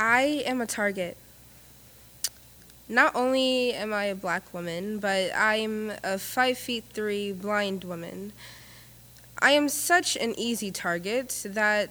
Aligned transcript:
I 0.00 0.44
am 0.46 0.60
a 0.60 0.66
target. 0.66 1.16
Not 2.88 3.16
only 3.16 3.72
am 3.72 3.92
I 3.92 4.04
a 4.04 4.14
black 4.14 4.54
woman, 4.54 5.00
but 5.00 5.32
I'm 5.36 5.92
a 6.04 6.18
five 6.18 6.56
feet 6.56 6.84
three 6.92 7.32
blind 7.32 7.82
woman. 7.82 8.32
I 9.40 9.50
am 9.50 9.68
such 9.68 10.14
an 10.14 10.38
easy 10.38 10.70
target 10.70 11.42
that 11.44 11.90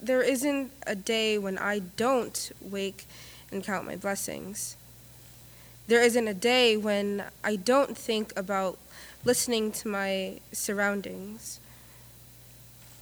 there 0.00 0.22
isn't 0.22 0.72
a 0.86 0.94
day 0.94 1.36
when 1.36 1.58
I 1.58 1.80
don't 1.80 2.52
wake 2.62 3.04
and 3.52 3.62
count 3.62 3.86
my 3.86 3.96
blessings. 3.96 4.78
There 5.88 6.02
isn't 6.02 6.26
a 6.26 6.34
day 6.34 6.78
when 6.78 7.24
I 7.44 7.56
don't 7.56 7.98
think 7.98 8.32
about 8.34 8.78
listening 9.26 9.72
to 9.72 9.88
my 9.88 10.40
surroundings. 10.52 11.60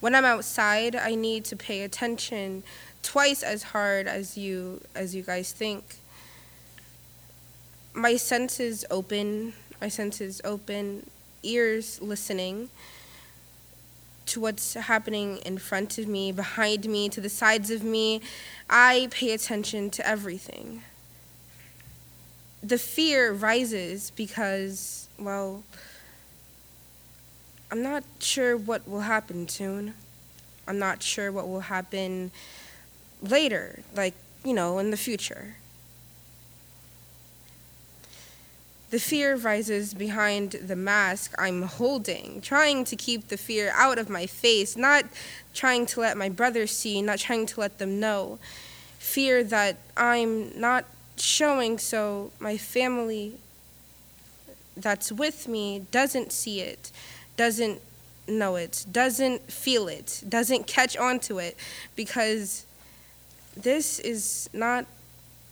When 0.01 0.17
I'm 0.17 0.25
outside, 0.25 0.96
I 0.96 1.14
need 1.14 1.45
to 1.45 1.57
pay 1.57 1.82
attention 1.82 2.64
twice 3.03 3.43
as 3.43 3.63
hard 3.63 4.07
as 4.07 4.36
you 4.36 4.81
as 4.95 5.14
you 5.14 5.22
guys 5.22 5.53
think. 5.53 5.96
My 7.93 8.17
senses 8.17 8.85
open, 8.90 9.53
my 9.81 9.89
senses 9.89 10.40
open, 10.45 11.09
ears 11.43 12.00
listening 12.00 12.68
to 14.26 14.40
what's 14.40 14.75
happening 14.75 15.39
in 15.39 15.59
front 15.59 15.99
of 15.99 16.07
me, 16.07 16.31
behind 16.31 16.86
me, 16.86 17.09
to 17.09 17.21
the 17.21 17.29
sides 17.29 17.71
of 17.71 17.82
me. 17.82 18.21
I 18.68 19.09
pay 19.11 19.32
attention 19.32 19.90
to 19.90 20.07
everything. 20.07 20.82
The 22.62 22.79
fear 22.79 23.32
rises 23.32 24.12
because, 24.14 25.09
well, 25.18 25.64
I'm 27.73 27.82
not 27.82 28.04
sure 28.21 28.57
what 28.57 28.89
will 28.89 29.01
happen 29.01 29.48
soon. 29.48 29.95
I'm 30.68 30.79
not 30.79 31.03
sure 31.03 31.32
what 31.32 31.48
will 31.48 31.61
happen 31.61 32.31
later, 33.23 33.81
like, 33.95 34.15
you 34.45 34.53
know, 34.53 34.79
in 34.79 34.91
the 34.91 34.97
future. 34.97 35.57
The 38.91 38.99
fear 38.99 39.37
rises 39.37 39.95
behind 39.95 40.53
the 40.53 40.75
mask 40.75 41.33
I'm 41.39 41.62
holding, 41.62 42.41
trying 42.41 42.85
to 42.85 42.97
keep 42.97 43.29
the 43.29 43.37
fear 43.37 43.73
out 43.77 43.99
of 43.99 44.09
my 44.09 44.27
face, 44.27 44.77
not 44.77 45.05
trying 45.55 45.87
to 45.87 46.01
let 46.01 46.17
my 46.17 46.29
brothers 46.29 46.77
see, 46.77 47.01
not 47.01 47.19
trying 47.19 47.47
to 47.47 47.61
let 47.61 47.79
them 47.79 48.01
know. 48.01 48.41
Fear 48.99 49.45
that 49.45 49.77
I'm 49.97 50.59
not 50.59 50.87
showing 51.17 51.79
so 51.79 52.33
my 52.41 52.57
family 52.57 53.37
that's 54.77 55.12
with 55.12 55.47
me 55.47 55.87
doesn't 55.93 56.33
see 56.33 56.61
it, 56.61 56.91
doesn't 57.37 57.81
know 58.27 58.57
it, 58.57 58.87
doesn't 58.91 59.53
feel 59.53 59.87
it, 59.87 60.23
doesn't 60.29 60.67
catch 60.67 60.97
on 60.97 61.21
to 61.21 61.39
it, 61.39 61.57
because 61.95 62.67
this 63.56 63.98
is 63.98 64.48
not 64.53 64.87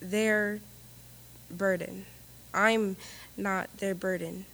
their 0.00 0.60
burden. 1.50 2.06
I'm 2.54 2.96
not 3.36 3.68
their 3.78 3.94
burden. 3.94 4.46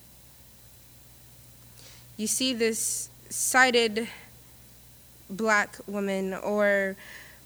You 2.16 2.26
see 2.26 2.54
this 2.54 3.08
sighted 3.28 4.08
black 5.28 5.76
woman 5.86 6.34
or 6.34 6.96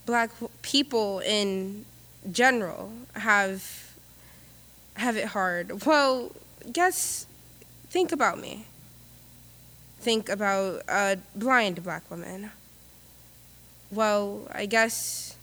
black 0.04 0.30
people 0.62 1.20
in 1.20 1.84
general 2.30 2.92
have 3.14 3.94
have 4.94 5.16
it 5.16 5.26
hard. 5.26 5.86
Well, 5.86 6.32
guess 6.72 7.26
think 7.88 8.12
about 8.12 8.40
me. 8.40 8.66
Think 10.00 10.28
about 10.28 10.82
a 10.88 11.18
blind 11.34 11.82
black 11.82 12.10
woman. 12.10 12.50
Well, 13.90 14.48
I 14.52 14.66
guess 14.66 15.37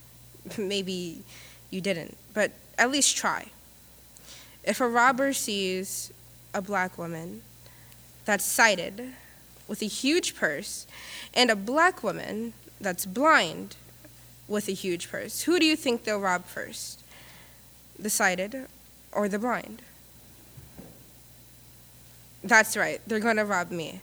maybe 0.58 1.22
you 1.70 1.80
didn't, 1.80 2.16
but 2.34 2.52
at 2.78 2.90
least 2.90 3.16
try. 3.16 3.46
If 4.64 4.80
a 4.80 4.88
robber 4.88 5.32
sees 5.32 6.12
a 6.52 6.60
black 6.60 6.98
woman 6.98 7.42
that's 8.24 8.44
sighted 8.44 9.12
with 9.68 9.82
a 9.82 9.86
huge 9.86 10.34
purse 10.36 10.86
and 11.34 11.50
a 11.50 11.56
black 11.56 12.02
woman 12.02 12.52
that's 12.80 13.06
blind 13.06 13.76
with 14.48 14.68
a 14.68 14.72
huge 14.72 15.10
purse, 15.10 15.42
who 15.42 15.58
do 15.58 15.66
you 15.66 15.76
think 15.76 16.04
they'll 16.04 16.20
rob 16.20 16.44
first? 16.44 17.02
The 17.98 18.10
sighted 18.10 18.66
or 19.12 19.28
the 19.28 19.38
blind? 19.38 19.82
That's 22.42 22.76
right, 22.76 23.00
they're 23.06 23.20
gonna 23.20 23.44
rob 23.44 23.70
me. 23.70 24.00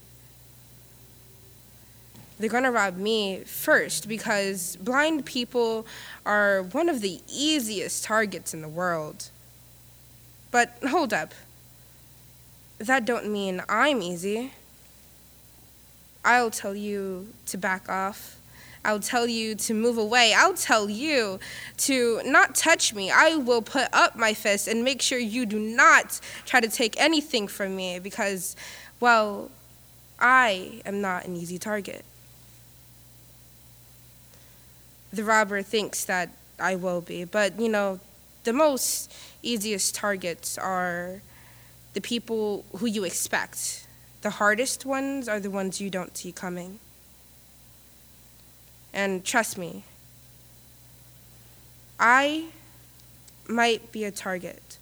They're 2.44 2.50
gonna 2.50 2.74
rob 2.74 2.98
me 2.98 3.46
first 3.46 4.10
because 4.10 4.76
blind 4.76 5.26
people 5.26 5.88
are 6.26 6.64
one 6.64 6.90
of 6.90 7.00
the 7.00 7.22
easiest 7.32 8.04
targets 8.04 8.54
in 8.54 8.62
the 8.62 8.68
world. 8.68 9.30
But 10.52 10.78
hold 10.86 11.14
up. 11.14 11.34
That 12.80 13.06
don't 13.06 13.32
mean 13.32 13.64
I'm 13.70 14.02
easy. 14.02 14.52
I'll 16.26 16.52
tell 16.52 16.76
you 16.76 17.30
to 17.46 17.58
back 17.58 17.88
off. 17.88 18.36
I'll 18.84 19.00
tell 19.00 19.26
you 19.26 19.56
to 19.56 19.74
move 19.74 19.98
away. 19.98 20.34
I'll 20.36 20.54
tell 20.54 20.90
you 20.90 21.40
to 21.78 22.22
not 22.26 22.56
touch 22.56 22.94
me. 22.94 23.10
I 23.10 23.38
will 23.38 23.62
put 23.62 23.88
up 23.94 24.18
my 24.18 24.34
fist 24.34 24.68
and 24.68 24.84
make 24.84 25.02
sure 25.02 25.18
you 25.18 25.46
do 25.46 25.58
not 25.58 26.20
try 26.46 26.60
to 26.60 26.68
take 26.68 27.00
anything 27.00 27.48
from 27.48 27.74
me 27.78 28.00
because, 28.00 28.58
well, 29.00 29.50
I 30.20 30.82
am 30.86 31.00
not 31.00 31.24
an 31.24 31.38
easy 31.38 31.58
target. 31.58 32.04
The 35.14 35.24
robber 35.24 35.62
thinks 35.62 36.06
that 36.06 36.30
I 36.60 36.76
will 36.76 37.00
be, 37.00 37.24
but 37.24 37.60
you 37.60 37.70
know, 37.70 38.00
the 38.46 38.52
most 38.52 39.14
easiest 39.44 39.94
targets 39.94 40.58
are 40.58 41.22
the 41.94 42.02
people 42.02 42.66
who 42.78 42.88
you 42.88 43.04
expect. 43.04 43.86
The 44.24 44.32
hardest 44.32 44.88
ones 44.88 45.30
are 45.30 45.40
the 45.40 45.52
ones 45.52 45.80
you 45.80 45.92
don't 45.92 46.18
see 46.18 46.32
coming. 46.32 46.80
And 48.92 49.24
trust 49.24 49.56
me, 49.56 49.84
I 52.00 52.46
might 53.48 53.92
be 53.92 54.06
a 54.06 54.12
target, 54.12 54.78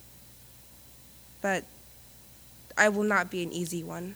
but 1.41 1.65
I 2.77 2.87
will 2.87 3.03
not 3.03 3.29
be 3.29 3.43
an 3.43 3.51
easy 3.51 3.83
one. 3.83 4.15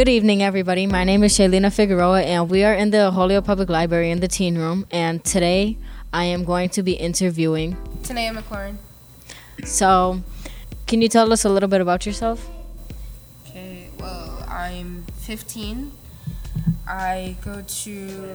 Good 0.00 0.08
evening, 0.08 0.42
everybody. 0.42 0.86
My 0.86 1.04
name 1.04 1.22
is 1.24 1.36
Shayleena 1.36 1.70
Figueroa, 1.70 2.22
and 2.22 2.48
we 2.48 2.64
are 2.64 2.72
in 2.72 2.88
the 2.88 3.10
Holyoke 3.10 3.44
Public 3.44 3.68
Library 3.68 4.10
in 4.10 4.20
the 4.20 4.28
teen 4.28 4.56
room. 4.56 4.86
And 4.90 5.22
today, 5.22 5.76
I 6.10 6.24
am 6.24 6.44
going 6.44 6.70
to 6.70 6.82
be 6.82 6.94
interviewing 6.94 7.76
Ta'Naya 8.02 8.32
McLaurin. 8.32 8.78
So, 9.66 10.22
can 10.86 11.02
you 11.02 11.08
tell 11.10 11.30
us 11.34 11.44
a 11.44 11.50
little 11.50 11.68
bit 11.68 11.82
about 11.82 12.06
yourself? 12.06 12.48
Okay, 13.46 13.90
well, 13.98 14.42
I'm 14.48 15.04
15. 15.18 15.92
I 16.88 17.36
go 17.44 17.60
to 17.60 18.34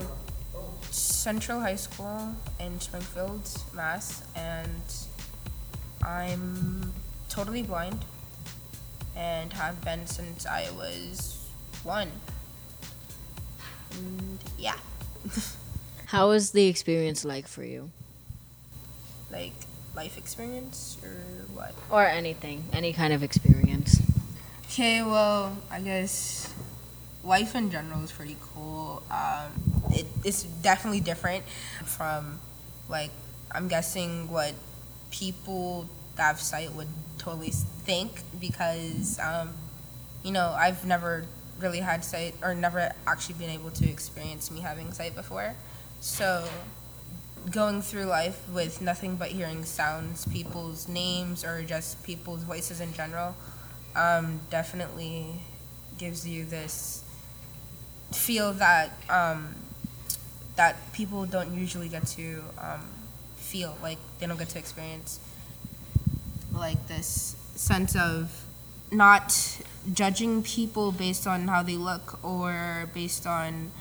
Central 0.91 1.61
High 1.61 1.77
School 1.77 2.35
in 2.59 2.79
Springfield, 2.79 3.49
Mass, 3.73 4.23
and 4.35 4.83
I'm 6.03 6.93
totally 7.27 7.63
blind 7.63 8.05
and 9.15 9.51
have 9.53 9.83
been 9.83 10.05
since 10.05 10.45
I 10.45 10.69
was 10.69 11.44
one. 11.85 12.11
And 13.91 14.39
yeah. 14.57 14.75
How 16.07 16.29
was 16.29 16.51
the 16.51 16.67
experience 16.67 17.23
like 17.23 17.47
for 17.47 17.63
you? 17.63 17.91
like 19.35 19.53
life 19.95 20.17
experience 20.17 20.97
or 21.03 21.15
what? 21.53 21.73
Or 21.89 22.05
anything, 22.05 22.63
any 22.73 22.93
kind 22.93 23.13
of 23.13 23.23
experience. 23.23 24.01
Okay, 24.65 25.01
well, 25.01 25.57
I 25.69 25.81
guess 25.81 26.53
life 27.23 27.55
in 27.55 27.69
general 27.69 28.03
is 28.03 28.11
pretty 28.11 28.37
cool. 28.41 29.03
Um, 29.11 29.51
it, 29.91 30.05
it's 30.23 30.43
definitely 30.43 31.01
different 31.01 31.43
from, 31.83 32.39
like, 32.89 33.11
I'm 33.51 33.67
guessing 33.67 34.29
what 34.29 34.53
people 35.11 35.89
that 36.15 36.23
have 36.23 36.41
sight 36.41 36.73
would 36.73 36.87
totally 37.17 37.51
think 37.51 38.21
because 38.39 39.19
um, 39.19 39.53
you 40.23 40.31
know, 40.31 40.53
I've 40.57 40.85
never 40.85 41.25
really 41.59 41.79
had 41.79 42.03
sight 42.03 42.35
or 42.41 42.53
never 42.53 42.91
actually 43.07 43.35
been 43.35 43.49
able 43.49 43.71
to 43.71 43.89
experience 43.89 44.51
me 44.51 44.61
having 44.61 44.91
sight 44.91 45.15
before. 45.15 45.55
So 45.99 46.47
going 47.51 47.81
through 47.81 48.05
life 48.05 48.41
with 48.49 48.81
nothing 48.81 49.15
but 49.15 49.29
hearing 49.29 49.63
sounds, 49.63 50.25
people's 50.27 50.87
names, 50.87 51.43
or 51.43 51.63
just 51.63 52.03
people's 52.03 52.43
voices 52.43 52.81
in 52.81 52.93
general, 52.93 53.35
um, 53.95 54.41
definitely 54.49 55.41
gives 55.97 56.27
you 56.27 56.45
this 56.45 57.03
feel 58.11 58.53
that 58.53 58.91
um, 59.09 59.55
that 60.55 60.75
people 60.93 61.25
don't 61.25 61.53
usually 61.53 61.89
get 61.89 62.05
to 62.07 62.43
um, 62.59 62.89
feel 63.35 63.77
like 63.81 63.97
they 64.19 64.27
don't 64.27 64.37
get 64.37 64.49
to 64.49 64.59
experience 64.59 65.19
like 66.53 66.87
this 66.87 67.35
sense 67.55 67.95
of 67.95 68.45
not 68.91 69.61
judging 69.93 70.43
people 70.43 70.91
based 70.91 71.27
on 71.27 71.47
how 71.47 71.63
they 71.63 71.77
look 71.77 72.23
or 72.23 72.89
based 72.93 73.25
on 73.27 73.71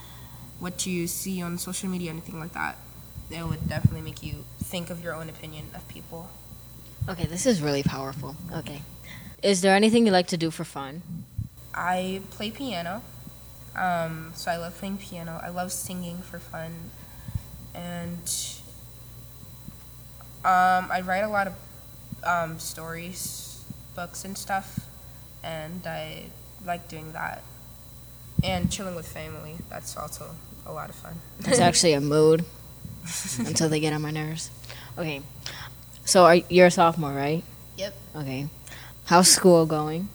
what 0.61 0.87
you 0.87 1.06
see 1.06 1.43
on 1.43 1.59
social 1.59 1.89
media, 1.89 2.11
anything 2.11 2.39
like 2.39 2.53
that. 2.53 2.77
It 3.31 3.47
would 3.47 3.69
definitely 3.69 4.03
make 4.03 4.23
you 4.23 4.45
think 4.62 4.91
of 4.91 5.03
your 5.03 5.15
own 5.15 5.29
opinion 5.29 5.67
of 5.75 5.87
people. 5.89 6.31
Okay, 7.09 7.27
this 7.27 7.47
is 7.47 7.61
really 7.61 7.83
powerful. 7.83 8.37
Okay. 8.53 8.83
Is 9.43 9.61
there 9.61 9.75
anything 9.75 10.06
you 10.06 10.12
like 10.12 10.29
to 10.29 10.37
do 10.37 10.51
for 10.51 10.65
fun? 10.65 11.03
I 11.75 12.23
play 12.31 12.50
piano. 12.50 13.03
Um, 13.77 14.33
so 14.35 14.50
I 14.50 14.57
love 14.57 14.79
playing 14.79 14.99
piano. 14.99 15.41
I 15.43 15.50
love 15.50 15.73
singing 15.73 16.19
for 16.19 16.39
fun. 16.39 16.91
And 17.75 18.33
um, 20.45 20.91
I 20.91 21.03
write 21.05 21.25
a 21.25 21.29
lot 21.29 21.49
of 21.49 21.55
um, 22.23 22.59
stories, 22.59 23.65
books, 23.95 24.25
and 24.25 24.39
stuff. 24.39 24.84
And 25.44 25.87
I 25.87 26.25
like 26.64 26.88
doing 26.88 27.12
that. 27.12 27.43
And 28.43 28.70
chilling 28.70 28.94
with 28.94 29.06
family. 29.06 29.56
That's 29.70 29.96
also 29.96 30.35
a 30.67 30.73
lot 30.73 30.91
of 30.91 30.96
fun. 30.96 31.20
It's 31.41 31.58
actually 31.61 31.93
a 31.93 32.00
mood 32.00 32.44
until 33.38 33.69
they 33.69 33.81
get 33.81 33.93
on 33.93 34.02
my 34.02 34.11
nerves. 34.11 34.50
Okay. 34.99 35.23
So 36.05 36.25
are, 36.25 36.37
you're 36.49 36.67
a 36.67 36.70
sophomore, 36.70 37.12
right? 37.12 37.43
Yep. 37.76 37.94
Okay. 38.17 38.49
How's 39.06 39.29
school 39.29 39.67
going? 39.67 40.08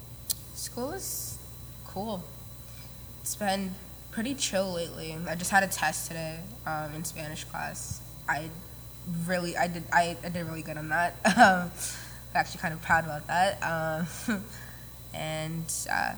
School 0.53 0.91
is 0.91 1.37
cool. 1.85 2.23
It's 3.21 3.35
been 3.35 3.75
pretty 4.11 4.35
chill 4.35 4.73
lately. 4.73 5.15
I 5.27 5.35
just 5.35 5.51
had 5.51 5.63
a 5.63 5.67
test 5.67 6.07
today 6.07 6.39
um, 6.65 6.93
in 6.95 7.03
Spanish 7.03 7.43
class. 7.43 8.01
I 8.27 8.49
really, 9.25 9.55
I 9.57 9.67
did, 9.67 9.83
I, 9.93 10.17
I 10.23 10.29
did 10.29 10.45
really 10.45 10.61
good 10.61 10.77
on 10.77 10.89
that. 10.89 11.15
Um, 11.37 11.71
I'm 12.31 12.41
actually 12.41 12.59
kind 12.59 12.75
of 12.75 12.81
proud 12.83 13.05
about 13.05 13.25
that. 13.25 13.57
Um, 13.63 14.43
and 15.13 15.71
uh, 15.91 16.13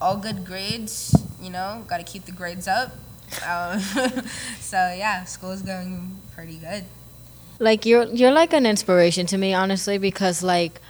all 0.00 0.16
good 0.16 0.44
grades. 0.44 1.14
You 1.40 1.50
know, 1.50 1.84
got 1.88 1.98
to 1.98 2.04
keep 2.04 2.24
the 2.24 2.32
grades 2.32 2.68
up. 2.68 2.92
Um, 3.46 3.80
so 4.60 4.76
yeah, 4.76 5.24
school 5.24 5.50
is 5.50 5.62
going 5.62 6.20
pretty 6.34 6.56
good. 6.56 6.84
Like 7.58 7.86
you're 7.86 8.04
you're 8.04 8.32
like 8.32 8.52
an 8.52 8.66
inspiration 8.66 9.26
to 9.26 9.38
me, 9.38 9.54
honestly, 9.54 9.98
because 9.98 10.42
like 10.42 10.80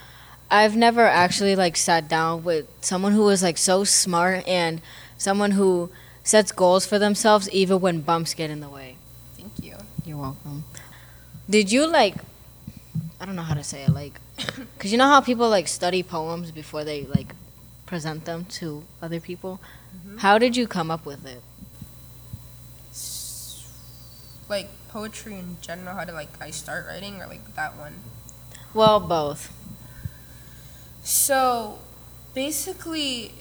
I've 0.51 0.77
never 0.77 1.07
actually 1.07 1.57
like 1.57 1.77
sat 1.77 2.09
down 2.09 2.45
with 2.45 2.67
someone 2.81 3.13
who 3.13 3.29
is 3.29 3.43
like 3.43 3.59
so 3.59 3.85
smart 3.85 4.47
and 4.47 4.81
someone 5.17 5.53
who 5.53 5.91
sets 6.25 6.53
goals 6.53 6.87
for 6.87 6.99
themselves 6.99 7.49
even 7.51 7.81
when 7.81 8.01
bumps 8.01 8.35
get 8.35 8.51
in 8.51 8.61
the 8.61 8.69
way. 8.69 8.97
Thank 9.37 9.53
you. 9.63 9.77
You're 10.05 10.19
welcome. 10.19 10.65
Did 11.49 11.73
you 11.73 11.87
like 11.87 12.17
I 13.23 13.25
don't 13.25 13.37
know 13.37 13.43
how 13.43 13.55
to 13.55 13.63
say 13.63 13.85
it 13.85 13.91
like 13.91 14.21
cuz 14.81 14.91
you 14.91 14.99
know 14.99 15.07
how 15.07 15.21
people 15.21 15.49
like 15.49 15.69
study 15.69 16.03
poems 16.03 16.51
before 16.51 16.83
they 16.83 17.05
like 17.07 17.37
present 17.87 18.25
them 18.25 18.47
to 18.47 18.83
other 19.01 19.21
people? 19.21 19.61
Mm-hmm. 19.95 20.17
How 20.19 20.39
did 20.39 20.57
you 20.57 20.67
come 20.67 20.91
up 20.91 21.07
with 21.07 21.25
it? 21.25 21.41
Like 24.49 24.71
poetry 24.89 25.39
in 25.39 25.57
general, 25.61 25.95
how 25.95 26.05
to 26.05 26.13
like 26.13 26.31
I 26.41 26.51
start 26.51 26.87
writing 26.87 27.23
or 27.23 27.29
like 27.29 27.55
that 27.55 27.77
one. 27.77 27.95
Well, 28.75 28.99
both. 28.99 29.53
So 31.05 31.79
basically, 32.35 33.35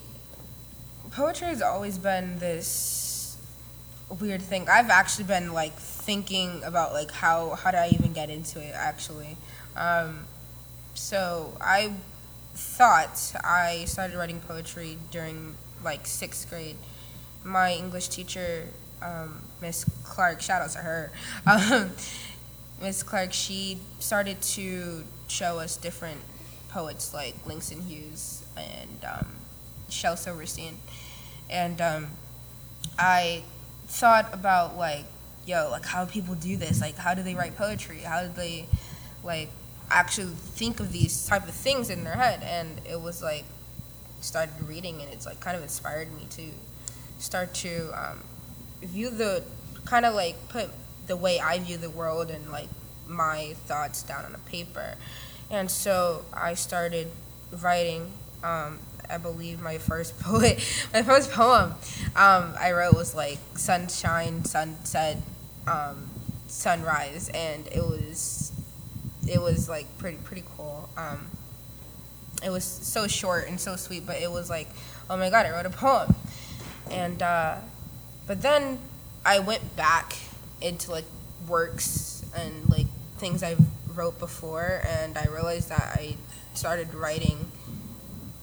poetry 1.10 1.48
has 1.48 1.60
always 1.60 1.98
been 1.98 2.38
this 2.38 3.36
weird 4.20 4.42
thing. 4.42 4.68
I've 4.68 4.90
actually 4.90 5.24
been 5.24 5.52
like 5.52 5.74
thinking 5.74 6.62
about 6.62 6.92
like 6.92 7.10
how 7.10 7.56
how 7.56 7.70
do 7.72 7.78
I 7.78 7.88
even 7.88 8.12
get 8.12 8.30
into 8.30 8.60
it 8.60 8.74
actually. 8.76 9.36
Um, 9.76 10.26
so 10.94 11.56
I 11.60 11.92
thought 12.54 13.34
I 13.42 13.84
started 13.86 14.16
writing 14.16 14.40
poetry 14.40 14.98
during 15.10 15.56
like 15.84 16.06
sixth 16.06 16.48
grade. 16.48 16.76
My 17.44 17.72
English 17.72 18.08
teacher, 18.08 18.68
um, 19.00 19.42
Miss 19.60 19.84
Clark, 20.04 20.40
shout 20.40 20.62
out 20.62 20.70
to 20.70 20.78
her. 20.78 21.12
Um, 21.46 21.90
Miss 22.80 23.02
Clark, 23.04 23.32
she 23.32 23.78
started 24.00 24.42
to 24.42 25.04
show 25.28 25.60
us 25.60 25.76
different 25.76 26.20
poets 26.68 27.14
like 27.14 27.34
Langston 27.46 27.80
Hughes 27.82 28.44
and 28.56 29.04
um, 29.04 29.36
Shel 29.88 30.16
Silverstein, 30.16 30.78
and 31.48 31.80
um, 31.80 32.08
I 32.98 33.44
thought 33.86 34.32
about 34.32 34.76
like, 34.76 35.04
yo, 35.46 35.68
like 35.70 35.84
how 35.84 36.04
people 36.06 36.34
do 36.34 36.56
this? 36.56 36.80
Like, 36.80 36.96
how 36.96 37.14
do 37.14 37.22
they 37.22 37.34
write 37.34 37.56
poetry? 37.56 37.98
How 37.98 38.22
do 38.22 38.32
they, 38.34 38.66
like, 39.22 39.50
actually 39.92 40.32
think 40.34 40.80
of 40.80 40.92
these 40.92 41.26
type 41.26 41.44
of 41.44 41.54
things 41.54 41.90
in 41.90 42.04
their 42.04 42.14
head? 42.14 42.42
And 42.42 42.80
it 42.84 43.00
was 43.00 43.22
like, 43.22 43.44
started 44.20 44.54
reading, 44.66 45.00
and 45.02 45.12
it's 45.12 45.26
like 45.26 45.40
kind 45.40 45.56
of 45.56 45.62
inspired 45.62 46.14
me 46.16 46.26
to 46.30 46.50
start 47.18 47.54
to 47.54 47.90
um, 47.94 48.22
view 48.82 49.10
the 49.10 49.42
kind 49.84 50.06
of 50.06 50.14
like 50.14 50.36
put 50.48 50.70
the 51.06 51.16
way 51.16 51.40
I 51.40 51.58
view 51.58 51.76
the 51.76 51.90
world 51.90 52.30
and 52.30 52.50
like 52.50 52.68
my 53.08 53.54
thoughts 53.66 54.02
down 54.02 54.24
on 54.24 54.34
a 54.34 54.38
paper. 54.38 54.94
And 55.50 55.70
so 55.70 56.24
I 56.32 56.54
started 56.54 57.08
writing. 57.50 58.12
Um, 58.42 58.78
I 59.10 59.18
believe 59.18 59.60
my 59.60 59.78
first 59.78 60.18
poet, 60.20 60.64
my 60.92 61.02
first 61.02 61.30
poem 61.32 61.74
um, 62.16 62.54
I 62.58 62.72
wrote 62.72 62.94
was 62.94 63.14
like 63.14 63.38
sunshine, 63.54 64.44
sunset, 64.44 65.18
um, 65.66 66.08
sunrise, 66.46 67.30
and 67.34 67.66
it 67.68 67.82
was 67.82 68.41
it 69.26 69.40
was 69.40 69.68
like 69.68 69.86
pretty 69.98 70.18
pretty 70.18 70.44
cool. 70.56 70.88
Um, 70.96 71.26
it 72.44 72.50
was 72.50 72.64
so 72.64 73.06
short 73.06 73.48
and 73.48 73.60
so 73.60 73.76
sweet, 73.76 74.06
but 74.06 74.20
it 74.20 74.30
was 74.30 74.50
like, 74.50 74.68
oh 75.08 75.16
my 75.16 75.30
god, 75.30 75.46
I 75.46 75.50
wrote 75.50 75.66
a 75.66 75.70
poem, 75.70 76.14
and 76.90 77.22
uh, 77.22 77.56
but 78.26 78.42
then 78.42 78.78
I 79.24 79.38
went 79.38 79.76
back 79.76 80.16
into 80.60 80.90
like 80.90 81.04
works 81.48 82.24
and 82.36 82.68
like 82.68 82.86
things 83.18 83.42
I 83.42 83.56
wrote 83.94 84.18
before, 84.18 84.82
and 84.86 85.16
I 85.16 85.26
realized 85.26 85.68
that 85.68 85.92
I 85.94 86.16
started 86.54 86.94
writing 86.94 87.50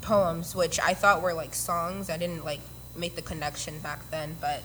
poems, 0.02 0.56
which 0.56 0.80
I 0.80 0.94
thought 0.94 1.22
were 1.22 1.34
like 1.34 1.54
songs. 1.54 2.10
I 2.10 2.18
didn't 2.18 2.46
like 2.46 2.62
make 2.96 3.16
the 3.16 3.22
connection 3.22 3.80
back 3.80 4.10
then, 4.12 4.38
but 4.40 4.64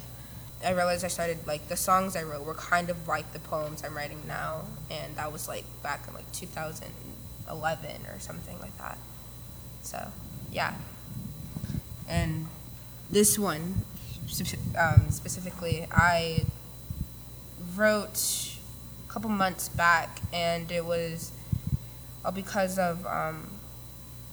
I 0.65 0.71
realized 0.71 1.05
I 1.05 1.09
started 1.09 1.47
like 1.47 1.69
the 1.69 1.77
songs 1.77 2.17
I 2.17 2.23
wrote 2.23 2.45
were 2.45 2.55
kind 2.55 2.91
of 2.91 3.07
like 3.07 3.33
the 3.33 3.39
poems 3.39 3.83
I'm 3.85 3.97
writing 3.97 4.23
now, 4.27 4.63
and 4.91 5.17
that 5.17 5.33
was 5.33 5.49
like 5.49 5.65
back 5.83 6.07
in 6.09 6.15
like 6.15 6.31
2011 6.33 8.07
or 8.07 8.19
something 8.19 8.59
like 8.61 8.77
that. 8.79 8.99
So, 9.83 10.09
yeah. 10.51 10.75
And 12.09 12.49
this 13.11 13.39
one 13.39 13.85
um, 14.79 15.11
specifically, 15.11 15.87
I 15.91 16.45
wrote 17.77 18.57
a 19.07 19.13
couple 19.13 19.31
months 19.31 19.69
back, 19.69 20.21
and 20.33 20.71
it 20.73 20.85
was 20.85 21.33
all 22.25 22.33
because 22.33 22.79
of 22.79 23.07
um, 23.07 23.51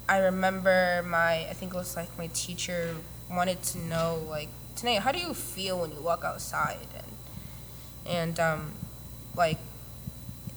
I 0.08 0.20
remember 0.20 1.04
my 1.06 1.48
I 1.50 1.54
think 1.54 1.74
it 1.74 1.78
was 1.78 1.96
like 1.96 2.18
my 2.18 2.28
teacher 2.28 2.96
wanted 3.30 3.62
to 3.64 3.80
know 3.80 4.26
like 4.30 4.50
Tanae, 4.76 5.00
how 5.00 5.12
do 5.12 5.20
you 5.20 5.34
feel 5.34 5.80
when 5.80 5.92
you 5.92 6.02
walk 6.02 6.24
outside 6.24 6.88
and 6.96 7.12
and 8.06 8.40
um, 8.40 8.72
like 9.36 9.58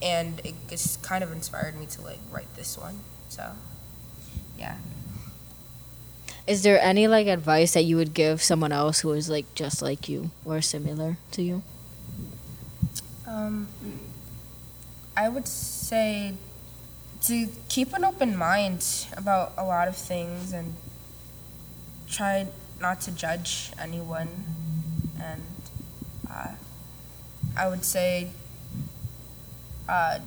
and 0.02 0.40
it 0.44 0.54
just 0.68 1.02
kind 1.02 1.24
of 1.24 1.32
inspired 1.32 1.78
me 1.78 1.86
to 1.86 2.02
like 2.02 2.18
write 2.30 2.54
this 2.56 2.76
one. 2.76 3.00
So 3.28 3.52
yeah. 4.58 4.76
Is 6.46 6.62
there 6.62 6.80
any 6.80 7.08
like 7.08 7.26
advice 7.26 7.72
that 7.72 7.84
you 7.84 7.96
would 7.96 8.12
give 8.12 8.42
someone 8.42 8.70
else 8.70 9.00
who 9.00 9.12
is 9.12 9.30
like 9.30 9.54
just 9.54 9.80
like 9.80 10.08
you 10.08 10.30
or 10.44 10.60
similar 10.60 11.16
to 11.32 11.42
you? 11.42 11.62
Um, 13.26 13.68
I 15.16 15.28
would 15.28 15.48
say 15.48 16.34
to 17.22 17.48
keep 17.70 17.94
an 17.94 18.04
open 18.04 18.36
mind 18.36 19.06
about 19.16 19.54
a 19.56 19.64
lot 19.64 19.88
of 19.88 19.96
things 19.96 20.52
and 20.52 20.74
try 22.08 22.46
not 22.80 23.00
to 23.02 23.12
judge 23.12 23.72
anyone. 23.80 24.28
And 25.20 25.42
uh, 26.30 26.52
I 27.56 27.68
would 27.68 27.84
say 27.84 28.30
uh, 29.88 30.18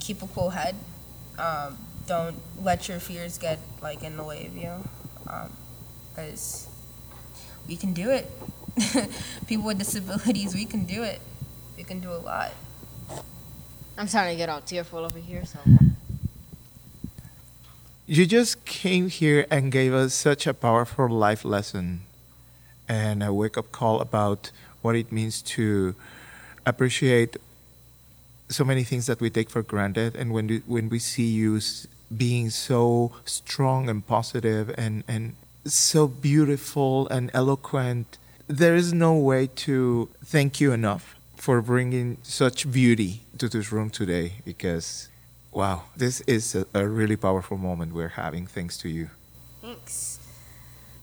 keep 0.00 0.22
a 0.22 0.26
cool 0.28 0.50
head. 0.50 0.76
Um, 1.38 1.76
don't 2.06 2.36
let 2.62 2.88
your 2.88 3.00
fears 3.00 3.38
get 3.38 3.58
like 3.82 4.02
in 4.02 4.16
the 4.16 4.24
way 4.24 4.46
of 4.46 4.56
you. 4.56 4.72
Um, 5.26 5.50
because 6.14 6.68
we 7.66 7.76
can 7.76 7.92
do 7.92 8.10
it. 8.10 8.30
People 9.46 9.66
with 9.66 9.78
disabilities, 9.78 10.54
we 10.54 10.64
can 10.64 10.84
do 10.84 11.02
it. 11.02 11.20
We 11.76 11.82
can 11.82 12.00
do 12.00 12.12
a 12.12 12.18
lot. 12.18 12.52
I'm 13.96 14.08
starting 14.08 14.34
to 14.34 14.36
get 14.36 14.48
all 14.48 14.60
tearful 14.60 15.00
over 15.00 15.18
here. 15.18 15.44
So 15.44 15.58
You 18.06 18.26
just 18.26 18.66
came 18.66 19.08
here 19.08 19.46
and 19.50 19.72
gave 19.72 19.94
us 19.94 20.12
such 20.12 20.46
a 20.46 20.52
powerful 20.52 21.08
life 21.08 21.42
lesson 21.42 22.02
and 22.86 23.22
a 23.22 23.32
wake 23.32 23.56
up 23.56 23.72
call 23.72 23.98
about 24.02 24.50
what 24.82 24.94
it 24.94 25.10
means 25.10 25.40
to 25.56 25.94
appreciate 26.66 27.38
so 28.50 28.62
many 28.62 28.84
things 28.84 29.06
that 29.06 29.22
we 29.22 29.30
take 29.30 29.48
for 29.48 29.62
granted. 29.62 30.16
And 30.16 30.34
when 30.34 30.48
we, 30.48 30.58
when 30.66 30.90
we 30.90 30.98
see 30.98 31.28
you 31.28 31.58
being 32.14 32.50
so 32.50 33.12
strong 33.24 33.88
and 33.88 34.06
positive 34.06 34.74
and, 34.76 35.02
and 35.08 35.34
so 35.64 36.06
beautiful 36.06 37.08
and 37.08 37.30
eloquent, 37.32 38.18
there 38.46 38.74
is 38.74 38.92
no 38.92 39.16
way 39.16 39.48
to 39.64 40.10
thank 40.22 40.60
you 40.60 40.72
enough 40.72 41.16
for 41.36 41.62
bringing 41.62 42.18
such 42.22 42.70
beauty 42.70 43.22
to 43.38 43.48
this 43.48 43.72
room 43.72 43.88
today 43.88 44.34
because 44.44 45.08
wow 45.54 45.82
this 45.96 46.20
is 46.22 46.54
a, 46.54 46.66
a 46.74 46.86
really 46.86 47.16
powerful 47.16 47.56
moment 47.56 47.92
we're 47.92 48.08
having 48.08 48.46
thanks 48.46 48.76
to 48.76 48.88
you 48.88 49.08
Thanks. 49.62 50.18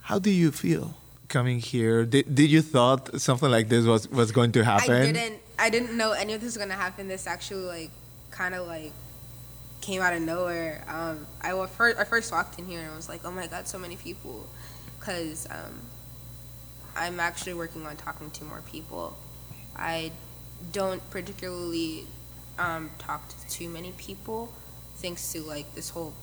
how 0.01 0.19
do 0.19 0.29
you 0.29 0.51
feel 0.51 0.95
coming 1.29 1.59
here 1.59 2.05
did, 2.05 2.35
did 2.35 2.49
you 2.49 2.61
thought 2.61 3.19
something 3.19 3.49
like 3.49 3.69
this 3.69 3.85
was, 3.85 4.07
was 4.09 4.31
going 4.31 4.51
to 4.51 4.63
happen 4.63 4.91
I 4.91 5.11
didn't. 5.11 5.41
I 5.61 5.69
didn't 5.69 5.95
know 5.95 6.13
any 6.13 6.33
of 6.33 6.41
this 6.41 6.55
was 6.55 6.57
gonna 6.57 6.73
happen. 6.73 7.07
This 7.07 7.27
actually 7.27 7.65
like 7.65 7.91
kind 8.31 8.55
of 8.55 8.65
like 8.65 8.91
came 9.79 10.01
out 10.01 10.11
of 10.11 10.21
nowhere. 10.23 10.83
Um, 10.87 11.27
I 11.39 11.51
first 11.67 11.99
I 11.99 12.03
first 12.03 12.31
walked 12.31 12.57
in 12.57 12.65
here 12.65 12.79
and 12.79 12.89
I 12.89 12.95
was 12.95 13.07
like, 13.07 13.21
oh 13.23 13.31
my 13.31 13.45
god, 13.45 13.67
so 13.67 13.77
many 13.77 13.95
people, 13.95 14.47
because 14.99 15.47
um, 15.51 15.81
I'm 16.95 17.19
actually 17.19 17.53
working 17.53 17.85
on 17.85 17.95
talking 17.95 18.31
to 18.31 18.43
more 18.43 18.63
people. 18.71 19.15
I 19.75 20.11
don't 20.71 21.07
particularly 21.11 22.07
um, 22.59 22.89
talk 22.97 23.27
to 23.29 23.49
too 23.49 23.69
many 23.69 23.91
people, 23.93 24.51
thanks 24.95 25.31
to 25.33 25.41
like 25.41 25.73
this 25.75 25.89
whole 25.89 26.13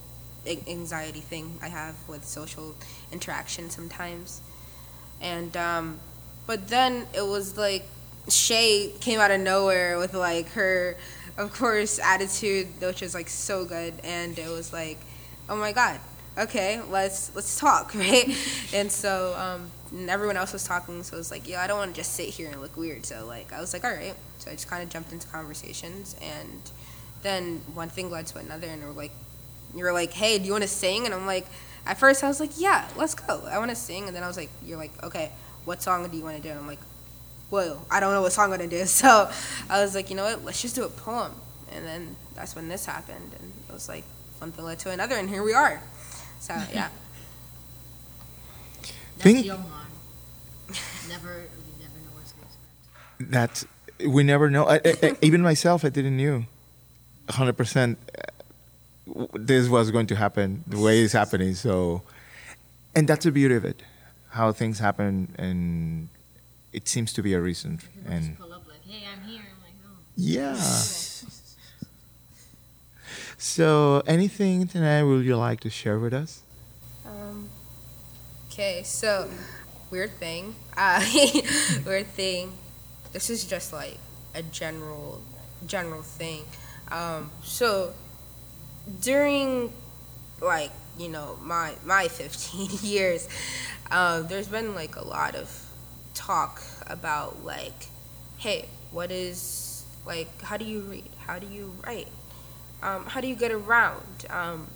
anxiety 0.66 1.20
thing 1.20 1.58
I 1.62 1.68
have 1.68 1.96
with 2.08 2.24
social 2.24 2.74
interaction 3.12 3.70
sometimes, 3.70 4.40
and 5.20 5.56
um, 5.56 5.98
but 6.46 6.68
then 6.68 7.06
it 7.14 7.26
was 7.26 7.56
like 7.58 7.84
Shay 8.28 8.92
came 9.00 9.20
out 9.20 9.30
of 9.30 9.40
nowhere 9.40 9.98
with 9.98 10.14
like 10.14 10.48
her, 10.50 10.96
of 11.36 11.52
course, 11.52 11.98
attitude, 11.98 12.68
which 12.80 13.02
was 13.02 13.14
like 13.14 13.28
so 13.28 13.64
good, 13.64 13.94
and 14.04 14.38
it 14.38 14.48
was 14.48 14.72
like, 14.72 14.98
oh 15.48 15.56
my 15.56 15.72
god, 15.72 16.00
okay, 16.36 16.80
let's 16.90 17.34
let's 17.34 17.58
talk, 17.58 17.94
right? 17.94 18.34
and 18.72 18.90
so 18.90 19.34
um, 19.36 19.70
and 19.90 20.10
everyone 20.10 20.36
else 20.36 20.52
was 20.52 20.64
talking, 20.64 21.02
so 21.02 21.16
it 21.16 21.18
was 21.18 21.30
like, 21.30 21.48
yeah, 21.48 21.62
I 21.62 21.66
don't 21.66 21.78
want 21.78 21.94
to 21.94 22.00
just 22.00 22.14
sit 22.14 22.28
here 22.28 22.50
and 22.50 22.60
look 22.60 22.76
weird. 22.76 23.06
So 23.06 23.26
like, 23.26 23.52
I 23.52 23.60
was 23.60 23.72
like, 23.72 23.84
all 23.84 23.92
right. 23.92 24.14
So 24.38 24.50
I 24.50 24.54
just 24.54 24.68
kind 24.68 24.82
of 24.82 24.88
jumped 24.88 25.12
into 25.12 25.26
conversations, 25.28 26.16
and 26.22 26.70
then 27.22 27.62
one 27.74 27.88
thing 27.88 28.10
led 28.10 28.26
to 28.28 28.38
another, 28.38 28.68
and 28.68 28.84
were 28.84 28.92
like, 28.92 29.12
you 29.74 29.84
were 29.84 29.92
like, 29.92 30.12
hey, 30.12 30.38
do 30.38 30.44
you 30.44 30.52
want 30.52 30.62
to 30.62 30.68
sing? 30.68 31.04
And 31.04 31.14
I'm 31.14 31.26
like, 31.26 31.46
at 31.86 31.98
first 31.98 32.22
I 32.22 32.28
was 32.28 32.40
like, 32.40 32.60
yeah, 32.60 32.88
let's 32.96 33.14
go. 33.14 33.44
I 33.50 33.58
want 33.58 33.70
to 33.70 33.76
sing, 33.76 34.06
and 34.06 34.16
then 34.16 34.22
I 34.22 34.26
was 34.26 34.36
like, 34.36 34.50
you're 34.64 34.78
like, 34.78 35.02
okay, 35.02 35.32
what 35.64 35.82
song 35.82 36.08
do 36.08 36.16
you 36.16 36.24
want 36.24 36.36
to 36.36 36.42
do? 36.42 36.50
And 36.50 36.58
I'm 36.58 36.66
like, 36.66 36.80
well, 37.50 37.84
I 37.90 38.00
don't 38.00 38.12
know 38.12 38.22
what 38.22 38.32
song 38.32 38.52
I'm 38.52 38.58
gonna 38.58 38.68
do. 38.68 38.84
So 38.86 39.30
I 39.70 39.82
was 39.82 39.94
like, 39.94 40.10
you 40.10 40.16
know 40.16 40.24
what, 40.24 40.44
let's 40.44 40.60
just 40.60 40.74
do 40.74 40.84
a 40.84 40.88
poem. 40.88 41.32
And 41.72 41.84
then 41.84 42.16
that's 42.34 42.54
when 42.54 42.68
this 42.68 42.86
happened, 42.86 43.34
and 43.38 43.52
it 43.68 43.72
was 43.72 43.88
like 43.88 44.04
one 44.38 44.52
thing 44.52 44.64
led 44.64 44.78
to 44.80 44.90
another, 44.90 45.16
and 45.16 45.28
here 45.28 45.42
we 45.42 45.54
are. 45.54 45.82
So 46.40 46.54
yeah. 46.72 46.88
Think- 49.18 49.46
Never, 49.46 49.54
you 51.08 51.74
never 51.80 51.98
know 52.04 52.12
what's 52.14 52.34
next. 52.40 53.30
that 53.32 53.64
we 54.06 54.22
never 54.22 54.48
know 54.50 54.64
I, 54.68 54.80
I, 54.84 55.16
even 55.22 55.42
myself 55.42 55.84
i 55.84 55.88
didn't 55.88 56.16
knew 56.16 56.44
100% 57.28 57.96
uh, 57.96 59.26
this 59.34 59.68
was 59.68 59.90
going 59.90 60.06
to 60.06 60.14
happen 60.16 60.62
the 60.66 60.78
way 60.78 61.00
it's 61.02 61.12
happening 61.14 61.54
so 61.54 62.02
and 62.94 63.08
that's 63.08 63.24
the 63.24 63.32
beauty 63.32 63.54
of 63.56 63.64
it 63.64 63.82
how 64.30 64.52
things 64.52 64.78
happen 64.78 65.34
and 65.36 66.08
it 66.72 66.86
seems 66.86 67.12
to 67.14 67.22
be 67.22 67.32
a 67.34 67.40
reason 67.40 67.80
and 68.06 68.38
pull 68.38 68.52
up 68.52 68.62
like, 68.68 68.84
hey, 68.86 69.02
I'm 69.10 69.22
here. 69.28 69.40
I'm 69.40 69.62
like, 69.64 69.74
oh. 69.86 69.96
yeah 70.16 70.54
so 73.38 74.02
anything 74.06 74.66
tonight 74.68 75.02
would 75.04 75.24
you 75.24 75.36
like 75.36 75.60
to 75.60 75.70
share 75.70 75.98
with 75.98 76.12
us 76.12 76.42
okay, 78.58 78.82
so 78.82 79.30
weird 79.88 80.10
thing. 80.18 80.56
Uh, 80.76 81.00
weird 81.86 82.08
thing. 82.08 82.52
This 83.12 83.30
is 83.30 83.44
just 83.44 83.72
like 83.72 83.98
a 84.34 84.42
general, 84.42 85.22
general 85.64 86.02
thing. 86.02 86.42
Um, 86.90 87.30
so 87.44 87.94
during 89.00 89.72
like 90.40 90.72
you 90.98 91.08
know 91.08 91.38
my 91.40 91.74
my 91.84 92.08
15 92.08 92.80
years, 92.82 93.28
um, 93.92 94.26
there's 94.26 94.48
been 94.48 94.74
like 94.74 94.96
a 94.96 95.06
lot 95.06 95.36
of 95.36 95.48
talk 96.14 96.60
about 96.88 97.44
like, 97.44 97.86
hey, 98.38 98.66
what 98.90 99.12
is 99.12 99.84
like? 100.04 100.42
How 100.42 100.56
do 100.56 100.64
you 100.64 100.80
read? 100.80 101.04
How 101.18 101.38
do 101.38 101.46
you 101.46 101.74
write? 101.86 102.08
Um, 102.82 103.06
how 103.06 103.20
do 103.20 103.28
you 103.28 103.36
get 103.36 103.52
around? 103.52 104.26
Um, 104.28 104.66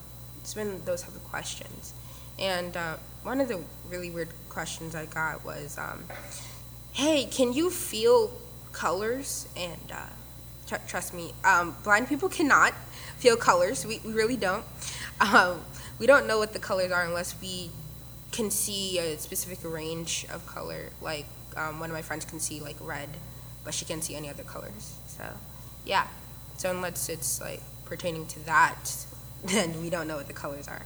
it's 0.40 0.54
been 0.54 0.84
those 0.84 1.02
type 1.02 1.16
of 1.16 1.24
questions. 1.24 1.94
And 2.38 2.76
uh, 2.76 2.96
one 3.22 3.40
of 3.40 3.48
the 3.48 3.60
really 3.88 4.10
weird 4.10 4.28
questions 4.48 4.94
I 4.94 5.06
got 5.06 5.44
was, 5.44 5.78
um, 5.78 6.04
"Hey, 6.92 7.26
can 7.26 7.52
you 7.52 7.70
feel 7.70 8.32
colors?" 8.72 9.48
And 9.56 9.92
uh, 9.92 10.06
tr- 10.66 10.86
trust 10.86 11.14
me, 11.14 11.32
um, 11.44 11.76
blind 11.84 12.08
people 12.08 12.28
cannot 12.28 12.74
feel 13.18 13.36
colors. 13.36 13.86
We, 13.86 14.00
we 14.04 14.12
really 14.12 14.36
don't. 14.36 14.64
Um, 15.20 15.60
we 15.98 16.06
don't 16.06 16.26
know 16.26 16.38
what 16.38 16.52
the 16.52 16.58
colors 16.58 16.90
are 16.90 17.04
unless 17.04 17.40
we 17.40 17.70
can 18.32 18.50
see 18.50 18.98
a 18.98 19.18
specific 19.18 19.58
range 19.62 20.26
of 20.32 20.44
color. 20.46 20.90
Like 21.00 21.26
um, 21.56 21.78
one 21.78 21.90
of 21.90 21.94
my 21.94 22.02
friends 22.02 22.24
can 22.24 22.40
see 22.40 22.60
like 22.60 22.76
red, 22.80 23.08
but 23.64 23.74
she 23.74 23.84
can't 23.84 24.02
see 24.02 24.16
any 24.16 24.28
other 24.28 24.42
colors. 24.42 24.96
So, 25.06 25.24
yeah. 25.84 26.06
So 26.56 26.70
unless 26.70 27.08
it's 27.08 27.40
like 27.40 27.60
pertaining 27.84 28.26
to 28.26 28.44
that, 28.46 28.90
then 29.44 29.80
we 29.80 29.90
don't 29.90 30.08
know 30.08 30.16
what 30.16 30.26
the 30.26 30.32
colors 30.32 30.66
are. 30.66 30.82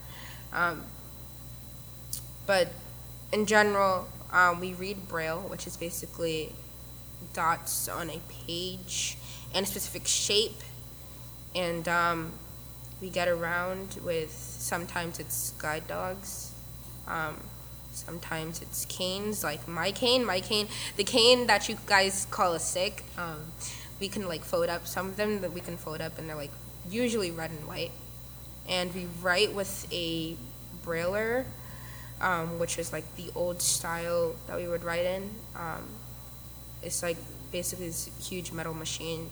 But 2.46 2.68
in 3.32 3.46
general, 3.46 4.08
um, 4.32 4.60
we 4.60 4.74
read 4.74 5.08
Braille, 5.08 5.40
which 5.40 5.66
is 5.66 5.76
basically 5.76 6.52
dots 7.32 7.88
on 7.88 8.08
a 8.10 8.20
page 8.46 9.18
in 9.54 9.64
a 9.64 9.66
specific 9.66 10.06
shape, 10.06 10.60
and 11.54 11.86
um, 11.88 12.32
we 13.00 13.10
get 13.10 13.28
around 13.28 13.98
with 14.04 14.30
sometimes 14.32 15.18
it's 15.18 15.50
guide 15.52 15.86
dogs, 15.86 16.52
um, 17.06 17.36
sometimes 17.92 18.62
it's 18.62 18.84
canes, 18.86 19.42
like 19.42 19.66
my 19.66 19.90
cane, 19.90 20.24
my 20.24 20.40
cane, 20.40 20.68
the 20.96 21.04
cane 21.04 21.46
that 21.46 21.68
you 21.68 21.76
guys 21.86 22.26
call 22.30 22.52
a 22.52 22.60
stick. 22.60 23.04
Um, 23.18 23.52
we 23.98 24.08
can 24.08 24.28
like 24.28 24.44
fold 24.44 24.68
up 24.68 24.86
some 24.86 25.06
of 25.06 25.16
them 25.16 25.40
that 25.40 25.52
we 25.52 25.60
can 25.60 25.76
fold 25.76 26.00
up, 26.00 26.18
and 26.18 26.28
they're 26.28 26.36
like 26.36 26.52
usually 26.88 27.30
red 27.30 27.50
and 27.50 27.66
white, 27.66 27.92
and 28.68 28.94
we 28.94 29.06
write 29.22 29.54
with 29.54 29.86
a 29.92 30.36
brailler 30.84 31.46
um, 32.20 32.58
which 32.58 32.78
is 32.78 32.92
like 32.92 33.04
the 33.16 33.30
old 33.34 33.60
style 33.60 34.36
that 34.46 34.56
we 34.56 34.68
would 34.68 34.84
write 34.84 35.06
in. 35.06 35.30
Um, 35.54 35.88
it's 36.82 37.02
like 37.02 37.16
basically 37.52 37.86
this 37.86 38.10
huge 38.28 38.52
metal 38.52 38.74
machine 38.74 39.30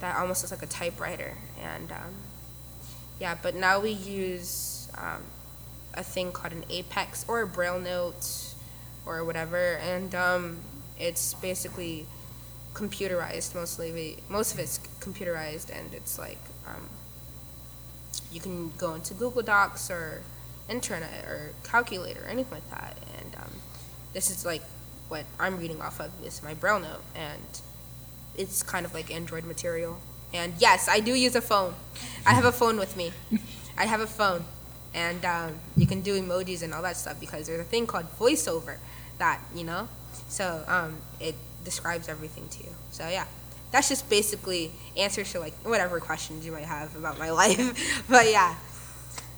that 0.00 0.16
almost 0.16 0.42
looks 0.42 0.52
like 0.52 0.62
a 0.62 0.72
typewriter. 0.72 1.36
And 1.60 1.90
um, 1.90 2.14
yeah, 3.20 3.36
but 3.40 3.54
now 3.54 3.80
we 3.80 3.90
use 3.90 4.88
um, 4.96 5.22
a 5.94 6.02
thing 6.02 6.32
called 6.32 6.52
an 6.52 6.64
Apex 6.70 7.24
or 7.28 7.42
a 7.42 7.48
BrailleNote 7.48 8.54
or 9.06 9.24
whatever, 9.24 9.76
and 9.76 10.14
um, 10.14 10.58
it's 10.98 11.34
basically 11.34 12.06
computerized 12.74 13.54
mostly. 13.54 13.92
We, 13.92 14.16
most 14.28 14.52
of 14.54 14.60
it's 14.60 14.78
computerized, 15.00 15.76
and 15.76 15.92
it's 15.94 16.18
like 16.18 16.38
um, 16.66 16.88
you 18.30 18.40
can 18.40 18.70
go 18.76 18.94
into 18.94 19.14
Google 19.14 19.42
Docs 19.42 19.90
or 19.90 20.22
internet 20.68 21.24
or 21.24 21.52
calculator 21.64 22.24
or 22.24 22.28
anything 22.28 22.52
like 22.52 22.70
that. 22.70 22.96
And 23.18 23.34
um, 23.36 23.50
this 24.12 24.30
is 24.30 24.44
like 24.44 24.62
what 25.08 25.24
I'm 25.38 25.58
reading 25.58 25.80
off 25.80 26.00
of 26.00 26.10
is 26.24 26.42
my 26.42 26.54
BrailleNote, 26.54 27.00
and 27.14 27.60
it's 28.36 28.62
kind 28.62 28.84
of 28.84 28.94
like 28.94 29.10
Android 29.10 29.44
material. 29.44 29.98
And 30.32 30.52
yes, 30.58 30.88
I 30.88 31.00
do 31.00 31.14
use 31.14 31.34
a 31.34 31.40
phone. 31.40 31.74
I 32.26 32.34
have 32.34 32.44
a 32.44 32.52
phone 32.52 32.76
with 32.76 32.96
me. 32.96 33.12
I 33.78 33.86
have 33.86 34.00
a 34.00 34.06
phone, 34.06 34.44
and 34.94 35.24
um, 35.24 35.54
you 35.76 35.86
can 35.86 36.02
do 36.02 36.20
emojis 36.20 36.62
and 36.62 36.74
all 36.74 36.82
that 36.82 36.96
stuff 36.96 37.18
because 37.18 37.46
there's 37.46 37.60
a 37.60 37.64
thing 37.64 37.86
called 37.86 38.06
VoiceOver 38.18 38.76
that 39.18 39.40
you 39.54 39.64
know. 39.64 39.88
So 40.28 40.62
um, 40.66 40.98
it 41.20 41.34
describes 41.64 42.08
everything 42.08 42.48
to 42.48 42.64
you. 42.64 42.74
So 42.90 43.08
yeah. 43.08 43.24
That's 43.70 43.90
just 43.90 44.08
basically 44.08 44.72
answers 44.96 45.30
to 45.32 45.40
like 45.40 45.52
whatever 45.62 46.00
questions 46.00 46.46
you 46.46 46.52
might 46.52 46.64
have 46.64 46.96
about 46.96 47.18
my 47.18 47.30
life. 47.42 48.04
but 48.08 48.30
yeah, 48.30 48.54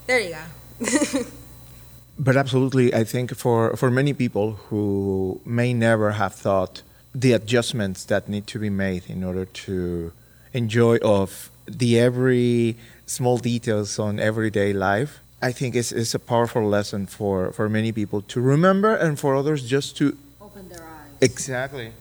there 0.06 0.20
you 0.20 0.30
go. 0.30 0.42
but 2.18 2.36
absolutely, 2.36 2.94
I 2.94 3.04
think 3.04 3.34
for, 3.36 3.76
for 3.76 3.90
many 3.90 4.12
people 4.12 4.52
who 4.68 5.40
may 5.44 5.72
never 5.72 6.12
have 6.12 6.34
thought 6.34 6.82
the 7.14 7.32
adjustments 7.32 8.04
that 8.04 8.28
need 8.28 8.46
to 8.48 8.58
be 8.58 8.70
made 8.70 9.04
in 9.08 9.24
order 9.24 9.44
to 9.44 10.12
enjoy 10.52 10.96
of 10.98 11.50
the 11.66 11.98
every 11.98 12.76
small 13.06 13.38
details 13.38 13.98
on 13.98 14.18
everyday 14.20 14.72
life, 14.72 15.20
I 15.42 15.52
think 15.52 15.74
it's, 15.74 15.92
it's 15.92 16.14
a 16.14 16.18
powerful 16.18 16.66
lesson 16.66 17.06
for, 17.06 17.52
for 17.52 17.68
many 17.68 17.92
people 17.92 18.22
to 18.22 18.40
remember 18.40 18.94
and 18.94 19.18
for 19.18 19.34
others 19.34 19.68
just 19.68 19.96
to 19.98 20.16
Open 20.40 20.68
their 20.68 20.82
eyes. 20.82 21.10
Exactly. 21.20 21.92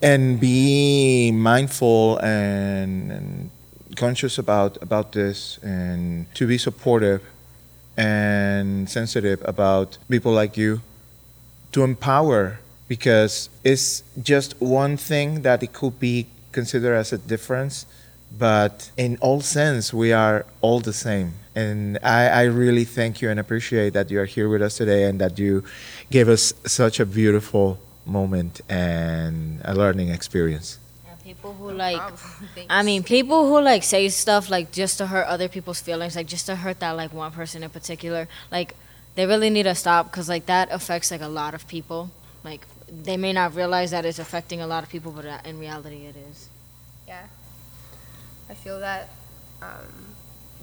And 0.00 0.40
be 0.40 1.30
mindful 1.32 2.18
and, 2.18 3.12
and 3.12 3.50
conscious 3.96 4.38
about 4.38 4.82
about 4.82 5.12
this 5.12 5.58
and 5.58 6.32
to 6.34 6.46
be 6.46 6.56
supportive 6.58 7.22
and 8.02 8.90
sensitive 8.98 9.40
about 9.44 9.88
people 10.08 10.32
like 10.32 10.56
you 10.56 10.80
to 11.70 11.84
empower 11.84 12.58
because 12.88 13.48
it's 13.64 14.02
just 14.20 14.50
one 14.60 14.96
thing 14.96 15.42
that 15.42 15.62
it 15.62 15.72
could 15.72 15.96
be 16.00 16.26
considered 16.50 16.94
as 16.94 17.12
a 17.12 17.18
difference 17.18 17.86
but 18.38 18.90
in 18.96 19.18
all 19.20 19.40
sense 19.40 19.92
we 19.92 20.12
are 20.12 20.46
all 20.60 20.80
the 20.80 20.92
same. 20.92 21.34
And 21.54 21.98
I, 22.02 22.28
I 22.28 22.42
really 22.44 22.84
thank 22.84 23.20
you 23.20 23.28
and 23.28 23.38
appreciate 23.38 23.92
that 23.92 24.10
you 24.10 24.18
are 24.20 24.24
here 24.24 24.48
with 24.48 24.62
us 24.62 24.78
today 24.78 25.04
and 25.04 25.20
that 25.20 25.38
you 25.38 25.64
gave 26.10 26.28
us 26.28 26.54
such 26.66 26.98
a 26.98 27.04
beautiful 27.04 27.78
moment 28.06 28.62
and 28.68 29.60
a 29.64 29.74
learning 29.74 30.08
experience 30.08 30.78
people 31.24 31.54
who 31.54 31.70
like 31.70 31.98
Problem. 31.98 32.66
I 32.70 32.82
mean, 32.82 33.02
people 33.02 33.48
who 33.48 33.60
like 33.60 33.82
say 33.82 34.08
stuff 34.08 34.50
like 34.50 34.72
just 34.72 34.98
to 34.98 35.06
hurt 35.06 35.26
other 35.26 35.48
people's 35.48 35.80
feelings, 35.80 36.16
like 36.16 36.26
just 36.26 36.46
to 36.46 36.56
hurt 36.56 36.80
that 36.80 36.92
like 36.92 37.12
one 37.12 37.32
person 37.32 37.62
in 37.62 37.70
particular, 37.70 38.28
like 38.50 38.74
they 39.14 39.26
really 39.26 39.50
need 39.50 39.64
to 39.64 39.74
stop 39.74 40.10
because 40.10 40.28
like 40.28 40.46
that 40.46 40.68
affects 40.70 41.10
like 41.10 41.20
a 41.20 41.28
lot 41.28 41.54
of 41.54 41.66
people. 41.68 42.10
Like 42.44 42.66
they 42.88 43.16
may 43.16 43.32
not 43.32 43.54
realize 43.54 43.90
that 43.92 44.04
it's 44.04 44.18
affecting 44.18 44.60
a 44.60 44.66
lot 44.66 44.82
of 44.82 44.90
people, 44.90 45.12
but 45.12 45.24
uh, 45.24 45.38
in 45.44 45.58
reality, 45.58 46.06
it 46.06 46.16
is. 46.30 46.48
Yeah. 47.06 47.26
I 48.50 48.54
feel 48.54 48.80
that 48.80 49.08
um, 49.62 50.14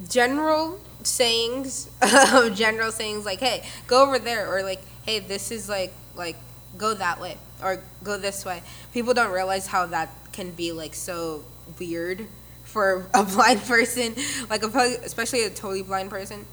general 0.10 0.80
sayings, 1.04 1.90
general 2.54 2.92
sayings 2.92 3.26
like, 3.26 3.40
"Hey, 3.40 3.68
go 3.88 4.06
over 4.06 4.20
there," 4.20 4.48
or 4.54 4.64
like, 4.64 4.82
"Hey, 5.06 5.20
this 5.20 5.52
is 5.52 5.70
like 5.70 5.94
like 6.16 6.36
go 6.78 6.94
that 6.94 7.20
way," 7.20 7.38
or 7.64 7.82
"Go 8.04 8.18
this 8.18 8.46
way." 8.46 8.62
People 8.94 9.14
don't 9.14 9.32
realize 9.32 9.68
how 9.68 9.86
that 9.88 10.10
can 10.32 10.52
be 10.52 10.72
like 10.72 10.94
so 10.94 11.44
weird 11.80 12.28
for 12.64 13.08
a 13.14 13.24
blind 13.36 13.62
person, 13.62 14.16
like 14.50 14.64
a, 14.64 14.68
especially 15.04 15.44
a 15.44 15.50
totally 15.50 15.84
blind 15.84 16.10
person. 16.10 16.46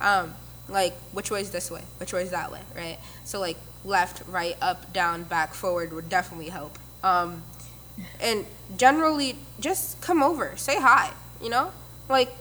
Um, 0.00 0.34
like 0.68 0.94
which 1.12 1.30
way 1.30 1.40
is 1.40 1.50
this 1.50 1.70
way, 1.70 1.82
which 1.98 2.12
way 2.12 2.22
is 2.22 2.30
that 2.30 2.50
way, 2.50 2.60
right? 2.74 2.98
So 3.24 3.40
like 3.40 3.58
left, 3.84 4.26
right, 4.28 4.56
up, 4.62 4.92
down, 4.92 5.24
back, 5.24 5.52
forward 5.54 5.92
would 5.92 6.08
definitely 6.08 6.48
help. 6.48 6.78
Um, 7.02 7.42
and 8.20 8.44
generally 8.76 9.36
just 9.60 10.00
come 10.00 10.22
over 10.22 10.54
say 10.56 10.80
hi 10.80 11.10
you 11.40 11.48
know 11.48 11.70
like 12.08 12.34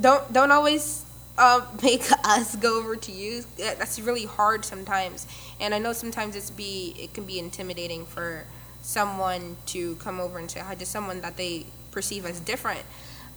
don't 0.00 0.32
don't 0.32 0.50
always 0.50 1.04
uh, 1.38 1.64
make 1.82 2.04
us 2.24 2.56
go 2.56 2.78
over 2.78 2.96
to 2.96 3.12
you 3.12 3.44
that's 3.56 3.98
really 4.00 4.24
hard 4.24 4.64
sometimes 4.64 5.26
and 5.60 5.74
i 5.74 5.78
know 5.78 5.92
sometimes 5.92 6.36
it's 6.36 6.50
be 6.50 6.94
it 6.98 7.14
can 7.14 7.24
be 7.24 7.38
intimidating 7.38 8.04
for 8.04 8.44
someone 8.88 9.54
to 9.66 9.96
come 9.96 10.18
over 10.18 10.38
and 10.38 10.50
say 10.50 10.60
hi 10.60 10.74
to 10.74 10.86
someone 10.86 11.20
that 11.20 11.36
they 11.36 11.66
perceive 11.90 12.24
as 12.24 12.40
different. 12.40 12.80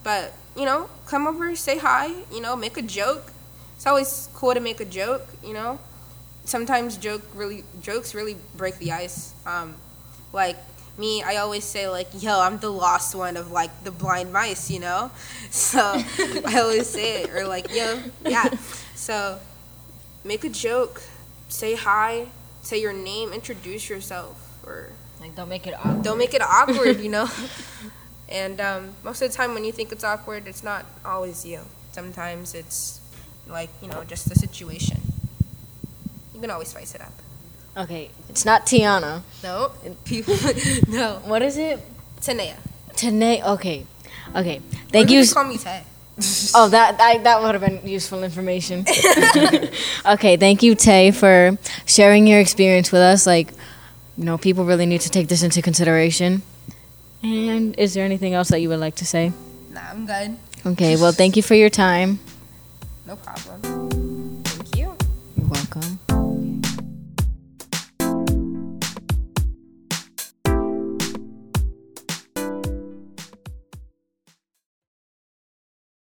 But 0.01 0.33
you 0.55 0.65
know 0.65 0.89
come 1.05 1.27
over 1.27 1.55
say 1.55 1.77
hi 1.77 2.07
you 2.31 2.39
know 2.39 2.55
make 2.55 2.77
a 2.77 2.81
joke. 2.81 3.33
It's 3.75 3.85
always 3.85 4.29
cool 4.33 4.53
to 4.53 4.61
make 4.61 4.79
a 4.79 4.85
joke 4.85 5.27
you 5.43 5.53
know. 5.53 5.77
Sometimes 6.45 6.95
joke 6.95 7.23
really 7.35 7.65
jokes 7.81 8.15
really 8.15 8.37
break 8.55 8.77
the 8.77 8.93
ice. 8.93 9.33
Um, 9.45 9.75
like 10.31 10.55
me 10.97 11.23
i 11.23 11.37
always 11.37 11.63
say 11.63 11.87
like 11.87 12.07
yo 12.21 12.41
i'm 12.41 12.59
the 12.59 12.69
lost 12.69 13.15
one 13.15 13.37
of 13.37 13.49
like 13.49 13.71
the 13.85 13.91
blind 13.91 14.31
mice 14.31 14.71
you 14.71 14.79
know. 14.79 15.11
So 15.51 15.79
i 15.81 16.59
always 16.59 16.87
say 16.87 17.23
it 17.23 17.29
or 17.29 17.45
like 17.45 17.75
yo 17.75 17.99
yeah. 18.25 18.47
So 18.95 19.37
make 20.23 20.45
a 20.45 20.49
joke 20.49 21.03
say 21.49 21.75
hi 21.75 22.27
say 22.61 22.79
your 22.79 22.93
name 22.93 23.33
introduce 23.33 23.89
yourself 23.89 24.37
or 24.65 24.91
Like 25.21 25.35
don't 25.35 25.49
make 25.49 25.67
it 25.67 25.75
awkward. 25.75 26.03
don't 26.03 26.17
make 26.17 26.33
it 26.33 26.41
awkward 26.41 26.99
you 26.99 27.09
know 27.09 27.27
and 28.29 28.59
um, 28.59 28.89
most 29.03 29.21
of 29.21 29.29
the 29.31 29.37
time 29.37 29.53
when 29.53 29.63
you 29.63 29.71
think 29.71 29.91
it's 29.91 30.03
awkward 30.03 30.47
it's 30.47 30.63
not 30.63 30.85
always 31.05 31.45
you 31.45 31.61
sometimes 31.91 32.55
it's 32.55 32.99
like 33.47 33.69
you 33.81 33.87
know 33.87 34.03
just 34.03 34.27
the 34.29 34.35
situation 34.35 34.99
you 36.33 36.41
can 36.41 36.49
always 36.49 36.69
spice 36.69 36.95
it 36.95 37.01
up 37.01 37.13
Okay, 37.77 38.09
it's 38.27 38.43
not 38.43 38.65
Tiana. 38.65 39.21
no 39.43 39.71
people 40.05 40.35
no 40.89 41.21
What 41.23 41.41
is 41.41 41.55
it? 41.57 41.79
Ta'Naya. 42.19 42.57
Tanae. 42.93 43.41
Okay, 43.55 43.85
okay. 44.35 44.59
Thank 44.91 45.09
you. 45.09 45.21
just 45.21 45.33
call 45.33 45.45
me 45.45 45.57
Tay. 45.57 45.81
Oh, 46.53 46.67
that 46.69 46.99
I, 46.99 47.17
that 47.19 47.41
would 47.41 47.55
have 47.55 47.61
been 47.63 47.87
useful 47.87 48.23
information. 48.25 48.85
okay, 50.05 50.35
thank 50.35 50.61
you, 50.61 50.75
Tay, 50.75 51.11
for 51.11 51.57
sharing 51.85 52.27
your 52.27 52.39
experience 52.41 52.91
with 52.91 53.01
us. 53.01 53.25
Like, 53.25 53.53
you 54.21 54.25
know, 54.25 54.37
people 54.37 54.65
really 54.65 54.85
need 54.85 55.01
to 55.01 55.09
take 55.09 55.29
this 55.29 55.41
into 55.41 55.63
consideration. 55.63 56.43
And 57.23 57.75
is 57.79 57.95
there 57.95 58.05
anything 58.05 58.35
else 58.35 58.49
that 58.49 58.59
you 58.61 58.69
would 58.69 58.79
like 58.79 58.93
to 58.97 59.05
say? 59.05 59.33
Nah, 59.71 59.81
I'm 59.89 60.05
good. 60.05 60.37
Okay, 60.63 60.95
well, 60.95 61.11
thank 61.11 61.35
you 61.35 61.41
for 61.41 61.55
your 61.55 61.71
time. 61.71 62.19
No 63.07 63.15
problem. 63.15 64.43
Thank 64.43 64.77
you. 64.77 64.95
You're 65.35 65.47
welcome. 65.47 65.90